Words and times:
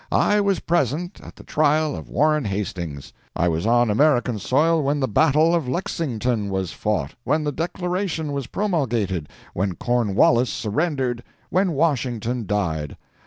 I 0.11 0.41
was 0.41 0.61
present 0.61 1.21
at 1.21 1.35
the 1.35 1.43
trial 1.43 1.95
of 1.95 2.09
Warren 2.09 2.45
Hastings. 2.45 3.13
I 3.35 3.47
was 3.47 3.67
on 3.67 3.91
American 3.91 4.39
soil 4.39 4.81
when 4.81 4.99
the 4.99 5.07
battle 5.07 5.53
of 5.53 5.69
Lexington 5.69 6.49
was 6.49 6.71
fought 6.71 7.13
when 7.23 7.43
the 7.43 7.51
declaration 7.51 8.31
was 8.31 8.47
promulgated 8.47 9.29
when 9.53 9.75
Cornwallis 9.75 10.49
surrendered 10.49 11.21
When 11.51 11.73
Washington 11.73 12.47
died. 12.47 12.97